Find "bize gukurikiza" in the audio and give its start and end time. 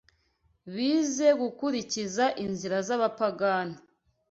0.73-2.25